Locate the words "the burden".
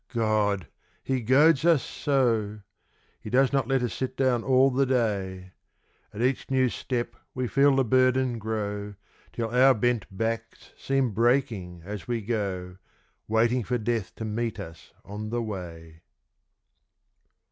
7.75-8.39